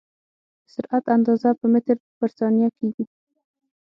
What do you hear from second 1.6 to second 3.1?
متر پر ثانیه کېږي.